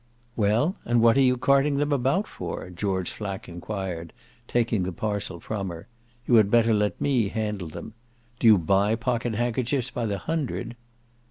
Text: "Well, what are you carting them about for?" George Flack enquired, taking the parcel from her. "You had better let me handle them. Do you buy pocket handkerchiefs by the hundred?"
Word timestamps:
"Well, 0.35 0.77
what 0.83 1.15
are 1.15 1.21
you 1.21 1.37
carting 1.37 1.77
them 1.77 1.91
about 1.91 2.25
for?" 2.25 2.71
George 2.71 3.11
Flack 3.11 3.47
enquired, 3.47 4.13
taking 4.47 4.81
the 4.81 4.91
parcel 4.91 5.39
from 5.39 5.69
her. 5.69 5.87
"You 6.25 6.33
had 6.37 6.49
better 6.49 6.73
let 6.73 6.99
me 6.99 7.27
handle 7.27 7.67
them. 7.67 7.93
Do 8.39 8.47
you 8.47 8.57
buy 8.57 8.95
pocket 8.95 9.35
handkerchiefs 9.35 9.91
by 9.91 10.07
the 10.07 10.17
hundred?" 10.17 10.75